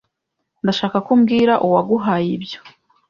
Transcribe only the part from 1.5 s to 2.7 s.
uwaguhaye ibyo.